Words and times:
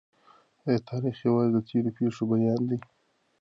آیا 0.65 0.79
تاریخ 0.89 1.15
یوازي 1.25 1.51
د 1.53 1.57
تېرو 1.67 1.89
پېښو 1.97 2.23
بیان 2.31 2.61
دی؟ 2.69 2.77